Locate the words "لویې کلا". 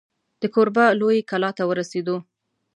0.99-1.49